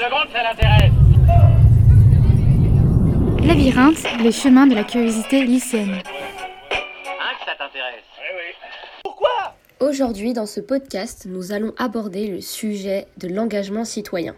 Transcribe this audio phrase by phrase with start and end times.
[0.00, 0.92] seconde, ça l'intéresse.
[3.46, 6.00] Labyrinthe, les chemins de la curiosité lycéenne.
[6.70, 8.54] Hein, que ça t'intéresse Eh oui.
[9.04, 9.54] Pourquoi?
[9.80, 14.34] Aujourd'hui, dans ce podcast, nous allons aborder le sujet de l'engagement citoyen.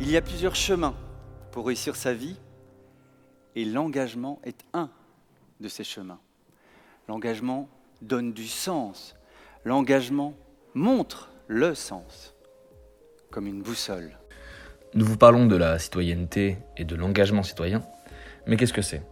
[0.00, 0.94] Il y a plusieurs chemins
[1.52, 2.36] pour réussir sa vie
[3.54, 4.90] et l'engagement est un
[5.60, 6.18] de ces chemins.
[7.12, 7.68] L'engagement
[8.00, 9.16] donne du sens.
[9.66, 10.32] L'engagement
[10.72, 12.34] montre le sens,
[13.30, 14.16] comme une boussole.
[14.94, 17.82] Nous vous parlons de la citoyenneté et de l'engagement citoyen,
[18.46, 19.02] mais qu'est-ce que c'est?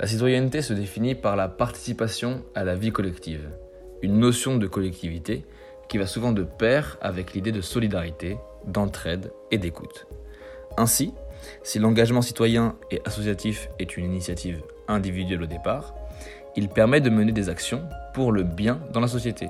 [0.00, 3.50] La citoyenneté se définit par la participation à la vie collective,
[4.00, 5.44] une notion de collectivité
[5.90, 10.06] qui va souvent de pair avec l'idée de solidarité, d'entraide et d'écoute.
[10.78, 11.12] Ainsi,
[11.62, 15.94] si l'engagement citoyen et associatif est une initiative individuelle au départ,
[16.56, 17.82] il permet de mener des actions
[18.14, 19.48] pour le bien dans la société.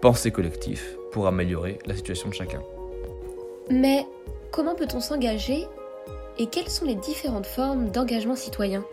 [0.00, 2.60] Penser collectif pour améliorer la situation de chacun.
[3.70, 4.06] Mais
[4.50, 5.66] comment peut-on s'engager
[6.38, 8.84] et quelles sont les différentes formes d'engagement citoyen?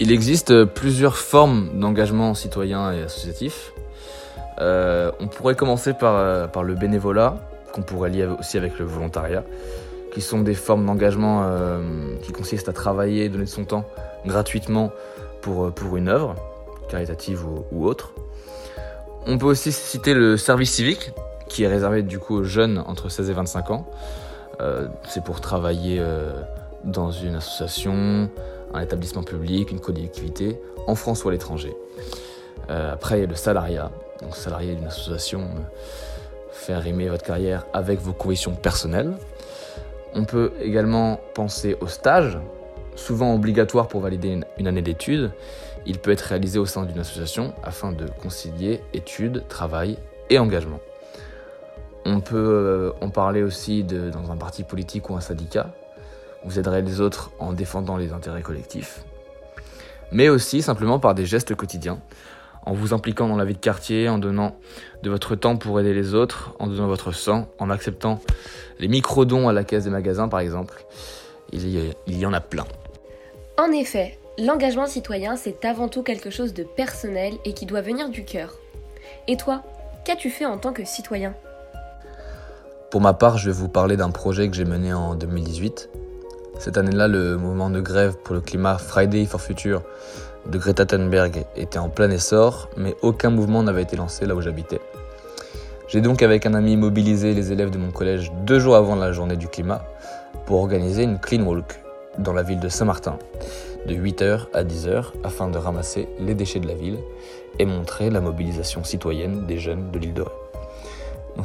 [0.00, 3.72] Il existe plusieurs formes d'engagement citoyen et associatif.
[4.60, 7.36] Euh, on pourrait commencer par, euh, par le bénévolat,
[7.72, 9.44] qu'on pourrait lier aussi avec le volontariat,
[10.12, 11.80] qui sont des formes d'engagement euh,
[12.22, 13.84] qui consistent à travailler, donner de son temps
[14.26, 14.92] gratuitement
[15.40, 16.34] pour, euh, pour une œuvre,
[16.88, 18.12] caritative ou, autre.
[19.26, 21.12] On peut aussi citer le service civique,
[21.48, 23.86] qui est réservé du coup aux jeunes entre 16 et 25 ans.
[24.60, 26.32] Euh, c'est pour travailler euh,
[26.84, 28.28] dans une association,
[28.74, 31.74] un établissement public, une collectivité, en France ou à l'étranger.
[32.68, 33.90] Après, il y a le salariat.
[34.20, 35.48] Donc, salarié d'une association,
[36.50, 39.14] faire rimer votre carrière avec vos convictions personnelles.
[40.14, 42.38] On peut également penser au stage,
[42.98, 45.30] souvent obligatoire pour valider une, année d'études.
[45.86, 49.96] Il peut être réalisé au sein d'une association afin de concilier études, travail
[50.28, 50.80] et engagement.
[52.04, 55.72] On peut euh, en parler aussi dans un parti politique ou un syndicat.
[56.44, 59.04] Vous aiderez les autres en défendant les intérêts collectifs.
[60.10, 62.00] Mais aussi simplement par des gestes quotidiens,
[62.64, 64.56] en vous impliquant dans la vie de quartier, en donnant
[65.02, 68.20] de votre temps pour aider les autres, en donnant votre sang, en acceptant
[68.78, 70.84] les micro-dons à la caisse des magasins par exemple.
[71.52, 72.64] Il y en a plein.
[73.58, 78.08] En effet, l'engagement citoyen, c'est avant tout quelque chose de personnel et qui doit venir
[78.08, 78.54] du cœur.
[79.26, 79.64] Et toi,
[80.04, 81.34] qu'as-tu fait en tant que citoyen?
[82.92, 85.90] Pour ma part, je vais vous parler d'un projet que j'ai mené en 2018.
[86.60, 89.82] Cette année-là, le mouvement de grève pour le climat Friday for Future
[90.46, 94.40] de Greta Thunberg était en plein essor, mais aucun mouvement n'avait été lancé là où
[94.40, 94.80] j'habitais.
[95.88, 99.10] J'ai donc avec un ami mobilisé les élèves de mon collège deux jours avant la
[99.10, 99.84] journée du climat
[100.46, 101.80] pour organiser une clean walk
[102.18, 103.18] dans la ville de Saint-Martin
[103.86, 106.98] de 8h à 10h afin de ramasser les déchets de la ville
[107.58, 110.30] et montrer la mobilisation citoyenne des jeunes de l'île de Ré.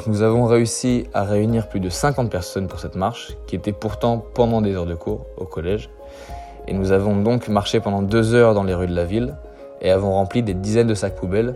[0.07, 4.17] Nous avons réussi à réunir plus de 50 personnes pour cette marche, qui était pourtant
[4.33, 5.89] pendant des heures de cours au collège.
[6.67, 9.35] Et nous avons donc marché pendant deux heures dans les rues de la ville
[9.81, 11.55] et avons rempli des dizaines de sacs poubelles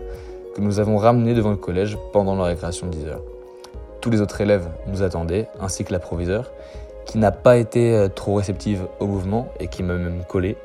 [0.54, 3.22] que nous avons ramenés devant le collège pendant la récréation de 10 heures.
[4.00, 6.52] Tous les autres élèves nous attendaient, ainsi que la proviseure,
[7.08, 10.56] qui n'a pas été euh, trop réceptive au mouvement et qui m'a même collé.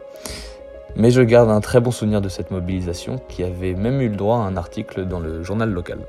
[0.96, 4.16] Mais je garde un très bon souvenir de cette mobilisation qui avait même eu le
[4.16, 6.00] droit à un article dans le journal local.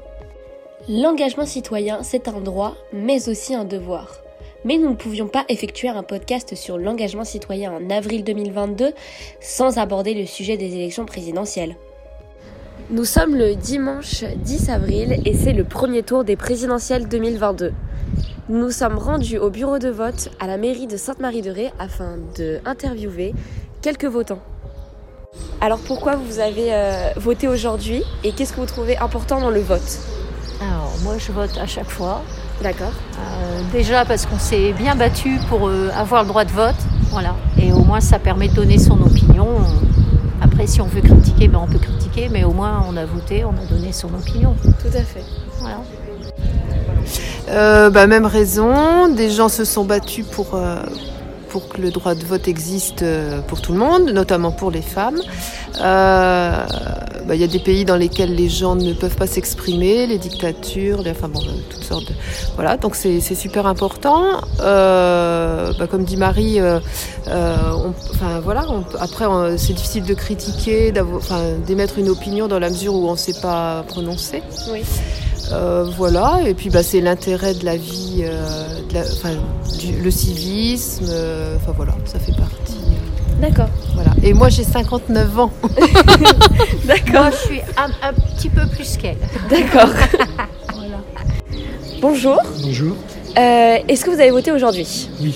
[0.89, 4.21] L'engagement citoyen, c'est un droit, mais aussi un devoir.
[4.65, 8.93] Mais nous ne pouvions pas effectuer un podcast sur l'engagement citoyen en avril 2022
[9.41, 11.77] sans aborder le sujet des élections présidentielles.
[12.91, 17.73] Nous sommes le dimanche 10 avril et c'est le premier tour des présidentielles 2022.
[18.51, 22.59] Nous nous sommes rendus au bureau de vote à la mairie de Sainte-Marie-de-Ré afin de
[22.67, 23.35] interviewer
[23.81, 24.41] quelques votants.
[25.63, 29.61] Alors pourquoi vous avez euh, voté aujourd'hui et qu'est-ce que vous trouvez important dans le
[29.61, 29.99] vote?
[30.61, 32.21] Alors, moi, je vote à chaque fois.
[32.63, 32.93] D'accord.
[33.19, 36.77] Euh, déjà parce qu'on s'est bien battu pour euh, avoir le droit de vote.
[37.11, 37.35] Voilà.
[37.57, 39.49] Et au moins, ça permet de donner son opinion.
[40.43, 43.43] Après, si on veut critiquer, ben, on peut critiquer, mais au moins, on a voté,
[43.47, 44.55] on a donné son opinion.
[44.63, 45.25] Tout à fait.
[45.61, 45.79] Voilà.
[47.49, 50.77] Euh, bah, même raison, des gens se sont battus pour, euh,
[51.49, 54.83] pour que le droit de vote existe euh, pour tout le monde, notamment pour les
[54.83, 55.21] femmes.
[55.79, 60.19] Bah, Il y a des pays dans lesquels les gens ne peuvent pas s'exprimer, les
[60.19, 61.41] dictatures, enfin bon,
[61.71, 62.13] toutes sortes de...
[62.55, 64.43] Voilà, donc c'est super important.
[64.59, 66.61] Bah, comme dit Marie,
[67.25, 68.67] voilà,
[69.01, 69.25] après
[69.57, 70.93] c'est difficile de critiquer,
[71.67, 74.43] d'émettre une opinion dans la mesure où on ne sait pas prononcer.
[74.71, 74.83] Oui.
[75.55, 79.31] Euh, voilà, et puis bah, c'est l'intérêt de la vie, euh, de la- enfin,
[79.79, 82.79] du- le civisme, euh, enfin voilà, ça fait partie.
[83.41, 83.69] D'accord.
[83.95, 84.11] Voilà.
[84.23, 85.51] Et moi, j'ai 59 ans.
[87.13, 89.17] Moi, je suis un, un petit peu plus qu'elle.
[89.51, 89.91] D'accord.
[92.01, 92.39] Bonjour.
[92.63, 92.97] Bonjour.
[93.37, 95.09] Euh, est-ce que vous avez voté aujourd'hui?
[95.21, 95.35] Oui,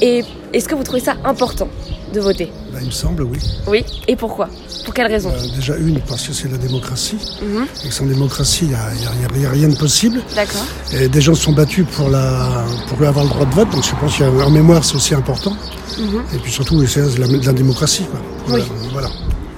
[0.00, 1.68] Et est-ce que vous trouvez ça important
[2.12, 2.50] de voter?
[2.80, 3.38] Il me semble, oui.
[3.66, 3.84] Oui.
[4.08, 4.48] Et pourquoi?
[4.84, 5.30] Pour quelle raison?
[5.30, 7.18] Euh, déjà une, parce que c'est la démocratie.
[7.42, 7.66] Mhm.
[7.86, 10.20] Et sans démocratie, il n'y a, y a- il y a rien de possible.
[10.34, 10.64] D'accord.
[10.92, 13.84] Et des gens se sont battus pour, la, pour avoir le droit de vote, donc
[13.84, 15.56] je pense qu'en mémoire, c'est aussi important.
[15.98, 16.22] Mhm.
[16.34, 18.04] Et puis surtout, c'est de la, la démocratie.
[18.04, 18.20] Quoi.
[18.46, 19.08] Voilà, voilà.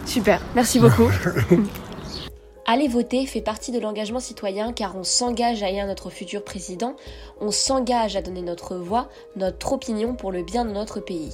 [0.04, 0.40] Super.
[0.54, 1.10] Merci beaucoup.
[2.68, 6.96] Aller voter fait partie de l'engagement citoyen car on s'engage à élire notre futur président,
[7.40, 11.30] on s'engage à donner notre voix, notre opinion pour le bien de notre pays.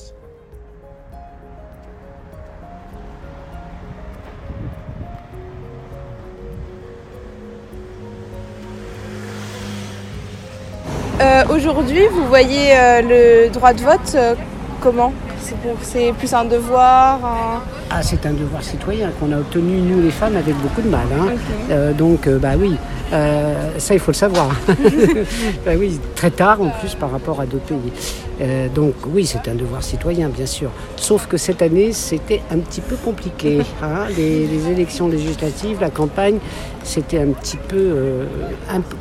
[11.51, 13.03] Aujourd'hui, vous voyez euh,
[13.47, 14.35] le droit de vote euh,
[14.81, 15.13] comment?
[15.83, 17.61] C'est plus un devoir un-
[17.91, 21.07] Ah, c'est un devoir citoyen qu'on a obtenu, nous les femmes, avec beaucoup de mal.
[21.13, 21.33] hein.
[21.71, 22.77] Euh, donc, euh, bah oui,
[23.13, 24.49] euh, ça il faut le savoir.
[25.67, 27.93] bah oui, très tard en plus par rapport à d'autres pays.
[28.41, 30.71] Euh, donc oui, c'est un devoir citoyen, bien sûr.
[30.97, 33.59] Sauf que cette année, c'était un petit peu compliqué.
[33.83, 34.07] hein.
[34.17, 36.39] Les, les élections législatives, la campagne,
[36.83, 38.25] c'était un petit peu, euh,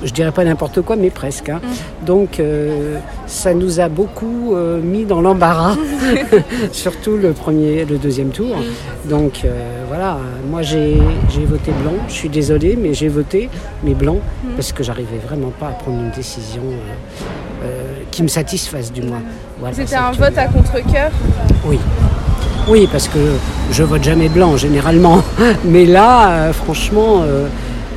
[0.03, 1.49] je dirais pas n'importe quoi, mais presque.
[1.49, 1.61] hein.
[2.05, 5.75] Donc euh, ça nous a beaucoup mis dans l'embarras,
[6.71, 8.57] surtout le premier, le deuxième tour.
[9.05, 10.17] Donc euh, voilà,
[10.49, 10.97] moi j'ai
[11.47, 11.93] voté blanc.
[12.07, 13.49] Je suis désolée, mais j'ai voté,
[13.83, 14.17] mais blanc,
[14.55, 17.67] parce que j'arrivais vraiment pas à prendre une décision euh, euh,
[18.11, 19.21] qui me satisfasse du moins.
[19.59, 21.11] Voilà, C'était un vote à contre-coeur
[21.65, 21.79] Oui.
[22.67, 23.19] Oui, parce que
[23.71, 25.23] je vote jamais blanc généralement.
[25.65, 27.47] Mais là, euh, franchement, euh,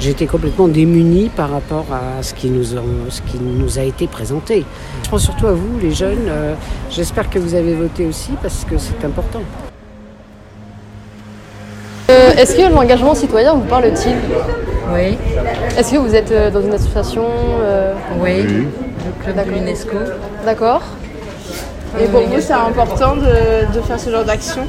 [0.00, 4.06] j'étais complètement démunie par rapport à ce qui, nous ont- ce qui nous a été
[4.06, 4.64] présenté.
[5.04, 6.28] Je pense surtout à vous, les jeunes.
[6.28, 6.54] euh,
[6.90, 9.42] J'espère que vous avez voté aussi parce que c'est important.
[12.10, 14.16] Euh, Est-ce que l'engagement citoyen vous parle-t-il?
[14.92, 15.18] Oui,
[15.78, 17.24] Est-ce que vous êtes euh, dans une association
[17.60, 19.52] euh, oui, le club de D'accord.
[19.54, 19.96] l'UNESCO.
[20.44, 20.82] D'accord.
[22.00, 24.62] Et pour vous, c'est important de, de faire ce genre d'action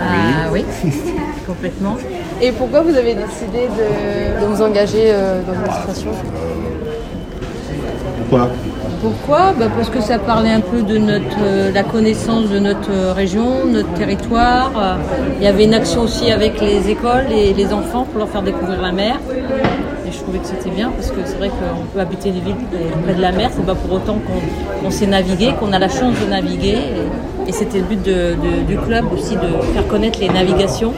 [0.00, 0.64] Ah oui,
[1.46, 1.96] complètement.
[2.40, 4.40] Et pourquoi vous avez décidé de...
[4.40, 6.10] De vous engager euh, dans une association?
[8.28, 8.48] Pourquoi?
[9.04, 12.90] Pourquoi bah Parce que ça parlait un peu de notre, euh, la connaissance de notre
[12.90, 14.70] euh, région, notre territoire.
[14.78, 14.94] Euh,
[15.36, 18.40] Il y avait une action aussi avec les écoles et les enfants pour leur faire
[18.40, 19.16] découvrir la mer.
[20.08, 22.56] Et je trouvais que c'était bien parce que c'est vrai qu'on peut habiter des villes
[23.04, 24.16] près- de la mer, c'est pas pour autant
[24.82, 26.78] qu'on sait naviguer, qu'on a la chance de naviguer.
[27.46, 28.02] Et, c'était le but
[28.66, 30.94] du club aussi de faire connaître les navigations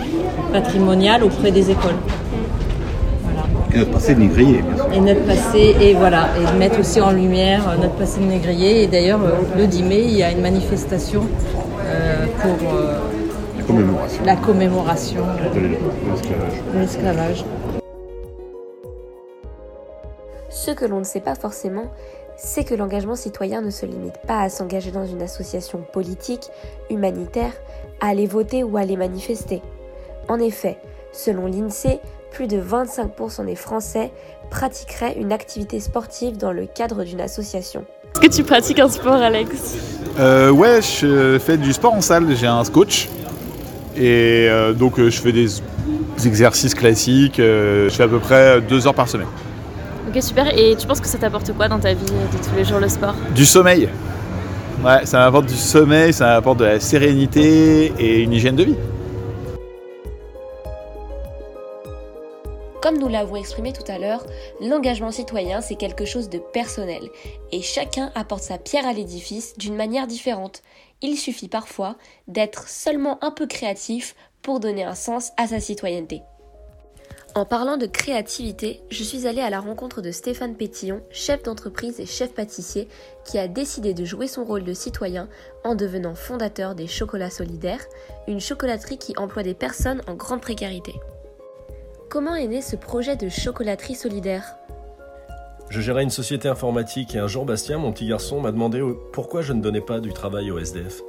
[0.53, 1.99] patrimoniales auprès des écoles.
[3.75, 4.29] Et notre passé bien.
[4.93, 8.27] Et notre passé et voilà et de mettre aussi en lumière euh, notre passé de
[8.27, 11.27] négrier et d'ailleurs euh, le 10 mai il y a une manifestation
[11.87, 12.99] euh, pour euh,
[13.59, 15.23] La commémoration la commémoration
[15.55, 16.63] de l'esclavage.
[16.75, 17.45] de l'esclavage.
[20.49, 21.85] Ce que l'on ne sait pas forcément,
[22.37, 26.49] c'est que l'engagement citoyen ne se limite pas à s'engager dans une association politique,
[26.91, 27.53] humanitaire,
[28.01, 29.63] à aller voter ou à aller manifester.
[30.29, 30.79] En effet,
[31.13, 32.01] selon l'INSEE,
[32.37, 34.13] plus de 25% des Français
[34.51, 37.87] pratiqueraient une activité sportive dans le cadre d'une association.
[38.15, 39.79] Est-ce que tu pratiques un sport, Alex?
[40.19, 43.09] Euh, ouais, je fais du sport en salle, j'ai un coach.
[43.97, 45.49] Et euh, donc euh, je fais des
[46.27, 49.29] exercices classiques, euh, je fais à peu près deux heures par semaine.
[50.07, 50.47] Ok, super.
[50.59, 52.91] Et tu penses que ça t'apporte quoi dans ta vie de tous les jours, le
[52.91, 53.15] sport?
[53.35, 53.89] Du sommeil.
[54.85, 58.77] Ouais, ça m'apporte du sommeil, ça m'apporte de la sérénité et une hygiène de vie.
[62.97, 64.25] Comme nous l'avons exprimé tout à l'heure,
[64.59, 67.11] l'engagement citoyen, c'est quelque chose de personnel,
[67.53, 70.63] et chacun apporte sa pierre à l'édifice d'une manière différente.
[71.03, 76.23] Il suffit parfois d'être seulement un peu créatif pour donner un sens à sa citoyenneté.
[77.35, 82.01] En parlant de créativité, je suis allée à la rencontre de Stéphane Pétillon, chef d'entreprise
[82.01, 82.89] et chef pâtissier,
[83.27, 85.29] qui a décidé de jouer son rôle de citoyen
[85.65, 87.85] en devenant fondateur des Chocolats Solidaires,
[88.27, 90.95] une chocolaterie qui emploie des personnes en grande précarité.
[92.09, 94.57] Comment est né ce projet de chocolaterie solidaire?
[95.69, 98.81] Je gérais une société informatique et un jour Bastien, mon petit garçon, m'a demandé
[99.13, 101.03] pourquoi je ne donnais pas du travail au SDF.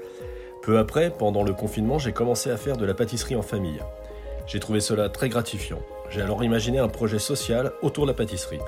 [0.64, 3.80] Peu après, pendant le confinement, j'ai commencé à faire de la pâtisserie en famille.
[4.48, 5.80] J'ai trouvé cela très gratifiant.
[6.10, 8.60] J'ai alors imaginé un projet social autour de la pâtisserie.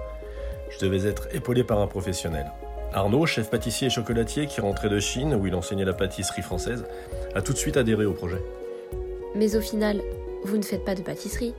[0.69, 2.45] Je devais être épaulé par un professionnel.
[2.93, 6.85] Arnaud, chef pâtissier et chocolatier qui rentrait de Chine où il enseignait la pâtisserie française,
[7.33, 8.41] a tout de suite adhéré au projet.
[9.33, 10.01] Mais au final,
[10.43, 11.55] vous ne faites pas de pâtisserie?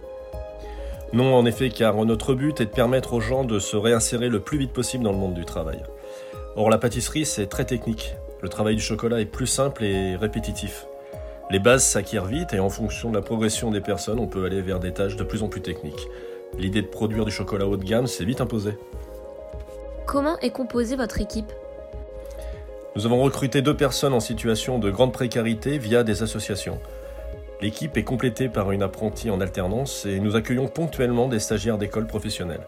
[1.13, 4.41] Non, en effet, car notre but est de permettre aux gens de se réinsérer le
[4.41, 5.83] plus vite possible dans le monde du travail.
[6.55, 8.15] Or, la pâtisserie, c'est très technique.
[8.43, 10.87] Le travail du chocolat est plus simple et répétitif.
[11.51, 14.63] Les bases s'acquièrent vite et en fonction de la progression des personnes, on peut aller
[14.63, 16.07] vers des tâches de plus en plus techniques.
[16.57, 18.79] L'idée de produire du chocolat haut de gamme s'est vite imposée.
[20.07, 21.53] Comment est composée votre équipe?
[22.97, 26.79] Nous avons recruté deux personnes en situation de grande précarité via des associations.
[27.63, 32.07] L'équipe est complétée par une apprentie en alternance et nous accueillons ponctuellement des stagiaires d'école
[32.07, 32.67] professionnelle.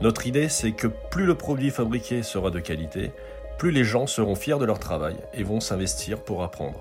[0.00, 3.12] Notre idée, c'est que plus le produit fabriqué sera de qualité,
[3.56, 6.80] plus les gens seront fiers de leur travail et vont s'investir pour apprendre.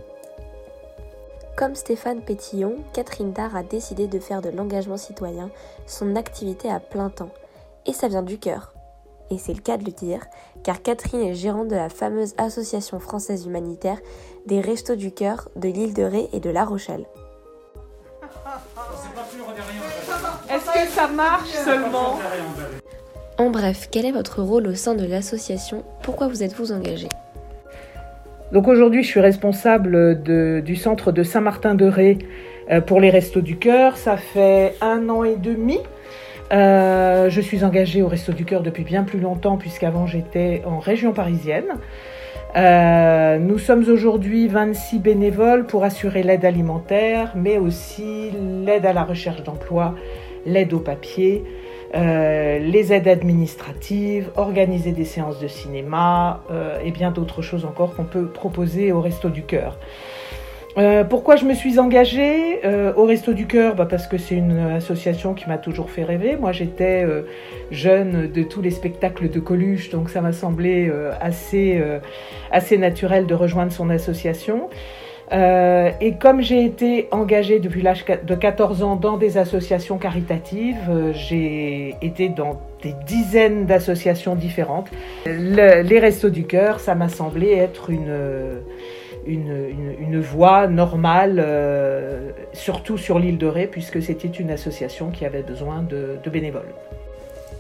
[1.56, 5.50] Comme Stéphane Pétillon, Catherine Dard a décidé de faire de l'engagement citoyen
[5.86, 7.32] son activité à plein temps.
[7.86, 8.74] Et ça vient du cœur.
[9.32, 10.25] Et c'est le cas de le dire,
[10.64, 14.00] car Catherine est gérante de la fameuse Association française humanitaire
[14.48, 17.06] des Restos du Cœur de l'île de Ré et de La Rochelle.
[20.84, 22.20] Que ça marche seulement
[23.38, 25.84] En bref, quel est votre rôle au sein de l'association?
[26.03, 27.08] Pourquoi vous êtes-vous engagé?
[28.51, 32.20] Donc aujourd'hui, je suis responsable de- du centre de Saint-Martin-de-Ré
[32.72, 33.98] euh, pour les Restos du Cœur.
[33.98, 35.79] Ça fait un an et demi.
[36.53, 40.79] Euh, je suis engagée au Resto du Cœur depuis bien plus longtemps, puisqu'avant j'étais en
[40.79, 41.65] région parisienne.
[42.55, 48.29] Euh, nous sommes aujourd'hui 26 bénévoles pour assurer l'aide alimentaire, mais aussi
[48.65, 49.96] l'aide à la recherche d'emploi,
[50.46, 51.44] l'aide au papier,
[51.96, 57.96] euh, les aides administratives, organiser des séances de cinéma euh, et bien d'autres choses encore
[57.96, 59.80] qu'on peut proposer au Resto du Cœur.
[60.78, 62.60] Euh, pourquoi je me suis engagée
[62.98, 63.75] au Resto du Cœur?
[63.75, 66.36] Bah Parce que c'est une association qui m'a toujours fait rêver.
[66.36, 67.06] Moi, j'étais
[67.72, 71.82] jeune de tous les spectacles de Coluche, donc ça m'a semblé assez,
[72.52, 74.68] assez naturel de rejoindre son association.
[75.32, 80.77] Euh, et comme j'ai été engagée depuis l'âge de 14 ans dans des associations caritatives,
[80.89, 84.88] euh, j'ai été dans des dizaines d'associations différentes.
[85.25, 88.60] Le- les Restos du Cœur, ça m'a semblé être une,
[89.27, 95.41] une voie normale, euh, surtout sur l'île de Ré, puisque c'était une association qui avait
[95.41, 96.74] besoin de, de bénévoles.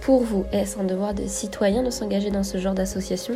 [0.01, 3.33] Pour vous, est-ce un devoir de citoyen de s'engager dans ce genre d'association?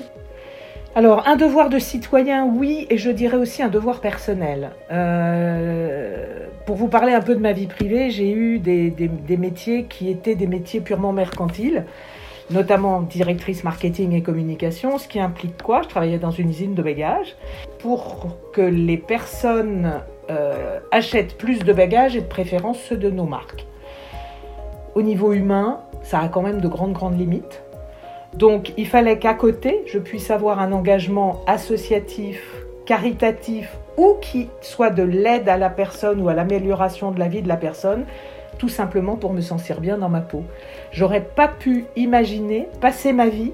[0.96, 4.72] Alors, un devoir de citoyen, oui, et je dirais aussi un devoir personnel.
[4.91, 10.10] Euh, pour vous parler un peu de ma vie privée, j'ai eu des, métiers qui
[10.10, 11.86] étaient des métiers purement mercantiles,
[12.50, 15.84] notamment directrice marketing et communication, ce qui implique quoi?
[15.84, 17.36] Je travaillais dans une usine de bagages.
[17.77, 23.25] Pour que les personnes euh, achètent plus de bagages et de préférence ceux de nos
[23.25, 23.67] marques.
[24.96, 27.62] Au niveau humain, ça a quand même de grandes, grandes limites.
[28.33, 32.41] Donc il fallait qu'à côté, je puisse avoir un engagement associatif,
[32.86, 37.41] caritatif ou qui soit de l'aide à la personne ou à l'amélioration de la vie
[37.41, 38.05] de la personne,
[38.57, 40.43] tout simplement pour me sentir bien dans ma peau.
[40.91, 43.51] J'aurais pas pu imaginer passer ma vie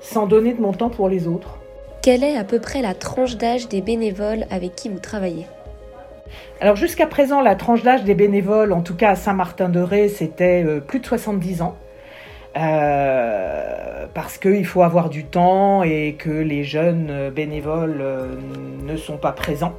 [0.00, 1.58] sans donner de mon temps pour les autres.
[2.02, 5.46] Quelle est à peu près la tranche d'âge des bénévoles avec qui vous travaillez?
[6.60, 10.80] Alors jusqu'à présent, la tranche d'âge des bénévoles, en tout cas à Saint-Martin-de-Ré, c'était euh,
[10.80, 11.76] plus de 70 ans.
[12.56, 18.26] Euh, parce qu'il faut avoir du temps et que les jeunes bénévoles euh,
[18.82, 19.74] ne sont pas présents.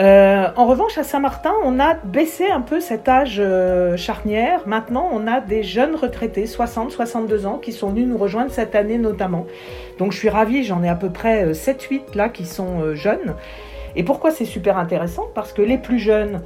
[0.00, 3.42] Euh, en revanche, à Saint-Martin, on a baissé un peu cet âge
[3.96, 4.62] charnière.
[4.66, 8.96] Maintenant, on a des jeunes retraités, 60-62 ans, qui sont venus nous rejoindre cette année
[8.96, 9.44] notamment.
[9.98, 13.34] Donc je suis ravie, j'en ai à peu près euh, 7-8 là qui sont jeunes.
[13.94, 15.28] Et pourquoi c'est super intéressant?
[15.34, 16.40] Parce que les plus jeunes,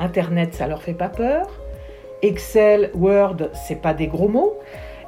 [0.00, 1.46] Internet, ça leur fait pas peur.
[2.22, 4.58] Excel, Word, c'est pas des gros mots.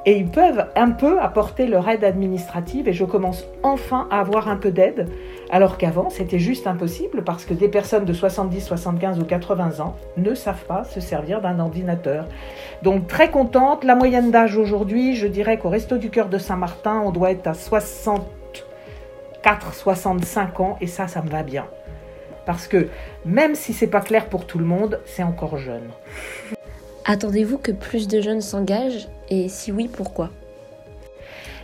[0.09, 4.47] Et ils peuvent un peu apporter leur aide administrative et je commence enfin à avoir
[4.47, 5.07] un peu d'aide.
[5.51, 9.95] Alors qu'avant, c'était juste impossible parce que des personnes de 70, 75 ou 80 ans
[10.17, 12.25] ne savent pas se servir d'un ordinateur.
[12.81, 13.83] Donc très contente.
[13.83, 17.45] La moyenne d'âge aujourd'hui, je dirais qu'au Resto du Cœur de Saint-Martin, on doit être
[17.45, 21.67] à 64, 65 ans et ça, ça me va bien.
[22.47, 22.87] Parce que
[23.25, 25.91] même si c'est pas clair pour tout le monde, c'est encore jeune.
[27.05, 29.07] Attendez-vous que plus de jeunes s'engagent?
[29.29, 30.29] Et si oui, pourquoi?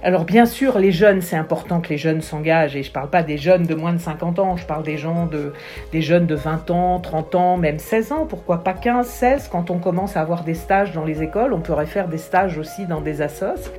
[0.03, 2.75] Alors bien sûr, les jeunes, c'est important que les jeunes s'engagent.
[2.75, 4.97] Et je ne parle pas des jeunes de moins de 50 ans, je parle des,
[4.97, 5.51] gens de,
[5.91, 8.25] des jeunes de 20 ans, 30 ans, même 16 ans.
[8.27, 11.59] Pourquoi pas 15, 16 Quand on commence à avoir des stages dans les écoles, on
[11.59, 13.71] pourrait faire des stages aussi dans des assos.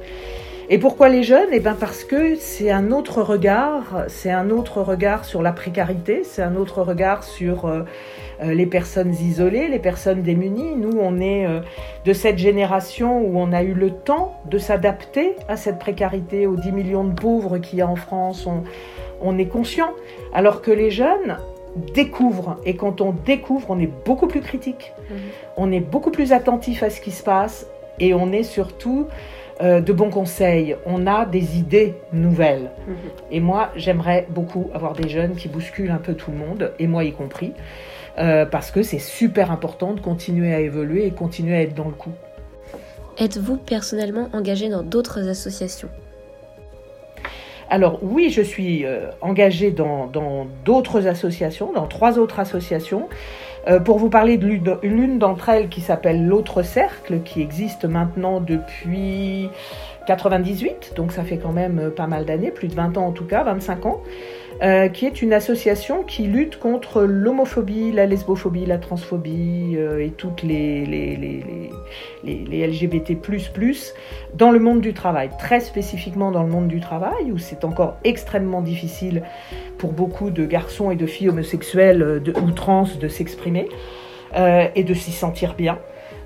[0.69, 1.51] Et pourquoi les jeunes?
[1.53, 6.25] Eh bien parce que c'est un autre regard, c'est un autre regard sur la précarité,
[6.25, 7.85] c'est un autre regard sur euh,
[8.43, 10.75] euh, les personnes isolées, les personnes démunies.
[10.75, 11.61] Nous, on est euh,
[12.05, 16.57] de cette génération où on a eu le temps de s'adapter à cette précarité, aux
[16.57, 18.45] 10 millions de pauvres qu'il y a en France.
[18.49, 18.65] On,
[19.23, 19.93] on est conscient.
[20.35, 21.39] Alors que les jeunes
[21.95, 22.57] découvrent.
[22.65, 24.93] Et quand on découvre, on est beaucoup plus critique.
[25.57, 27.69] On est beaucoup plus attentif à ce qui se passe.
[28.01, 29.07] Et on est surtout
[29.61, 30.77] euh, de bons conseils.
[30.87, 32.71] On a des idées nouvelles.
[33.31, 36.87] Et moi, j'aimerais beaucoup avoir des jeunes qui bousculent un peu tout le monde, et
[36.87, 37.53] moi y compris.
[38.19, 41.85] euh, parce que c'est super important de continuer à évoluer et continuer à être dans
[41.87, 42.13] le coup.
[43.19, 45.89] Êtes-vous personnellement engagé dans d'autres associations?
[47.69, 50.11] Alors oui, je suis euh, engagée dans
[50.65, 53.09] d'autres associations, dans trois autres associations.
[53.69, 58.41] Euh, pour vous parler de l'une d'entre elles qui s'appelle l'autre cercle, qui existe maintenant
[58.41, 59.49] depuis
[60.07, 63.13] 98, donc ça fait quand même euh, pas mal d'années, plus de 20 ans en
[63.13, 64.03] tout cas, 25 ans,
[64.63, 70.11] euh, qui est une association qui lutte contre l'homophobie, la lesbophobie, la transphobie euh, et
[70.11, 71.71] toutes les, les, les,
[72.25, 73.13] les, les LGBT
[74.35, 77.97] dans le monde du travail, très spécifiquement dans le monde du travail, où c'est encore
[78.05, 79.23] extrêmement difficile
[79.79, 83.69] pour beaucoup de garçons et de filles homosexuels de, ou trans de s'exprimer
[84.75, 85.79] et de s'y sentir bien.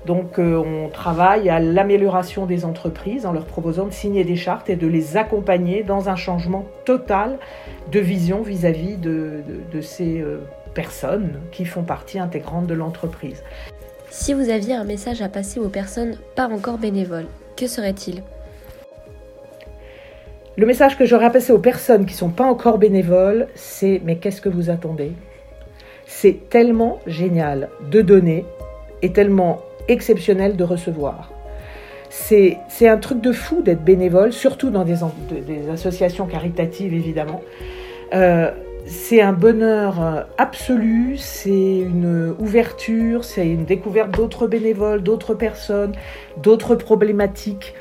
[0.05, 4.69] Donc euh, on travaille à l'amélioration des entreprises en leur proposant de signer des chartes
[4.69, 7.37] et de les accompagner dans un changement total
[7.91, 9.43] de vision vis-à-vis de,
[9.81, 10.39] ces euh,
[10.73, 13.43] personnes qui font partie intégrante de l'entreprise.
[14.09, 18.23] Si vous aviez un message à passer aux personnes pas encore bénévoles, que serait-il
[20.57, 24.01] Le message que j'aurais à passer aux personnes qui ne sont pas encore bénévoles, c'est
[24.03, 25.11] mais qu'est-ce que vous attendez?
[26.07, 28.45] C'est tellement génial de donner
[29.01, 31.31] et tellement exceptionnel de recevoir.
[32.09, 34.99] C'est un truc de fou d'être bénévole, surtout dans des,
[35.71, 37.41] associations caritatives évidemment.
[38.13, 38.51] Euh,
[38.85, 45.93] c'est un bonheur euh, absolu, c'est une ouverture, c'est une découverte d'autres bénévoles, d'autres personnes,
[46.35, 47.75] d'autres problématiques.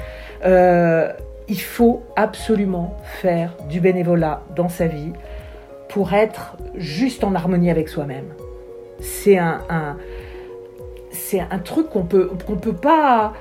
[0.44, 1.10] Euh,
[1.48, 5.12] il faut absolument faire du bénévolat dans sa vie
[5.88, 8.26] pour être juste en harmonie avec soi-même.
[9.00, 9.96] C'est un
[11.10, 13.32] c'est un truc qu'on peut qu'on peut pas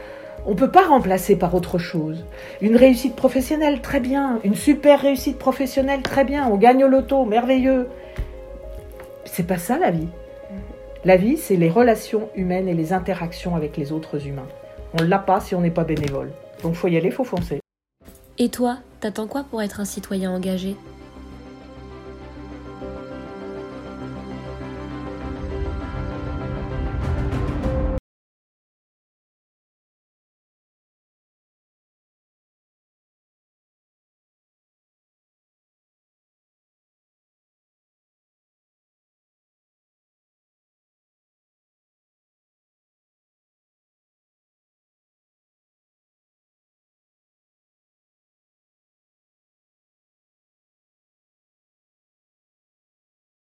[0.45, 2.25] on peut pas remplacer par autre chose.
[2.61, 4.39] Une réussite professionnelle, très bien.
[4.43, 6.47] Une super réussite professionnelle, très bien.
[6.47, 7.87] On gagne au loto, merveilleux.
[9.25, 10.07] C'est pas ça la vie.
[11.05, 14.47] La vie, c'est les relations humaines et les interactions avec les autres humains.
[14.99, 16.31] On l'a pas si on n'est pas bénévole.
[16.63, 17.59] Donc faut y aller, faut foncer.
[18.37, 20.75] Et toi, t'attends quoi pour être un citoyen engagé?